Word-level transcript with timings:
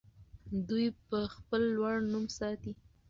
دوی 0.67 0.87
به 1.07 1.19
خپل 1.35 1.61
لوړ 1.75 1.95
نوم 2.11 2.25
ساتي. 2.37 2.71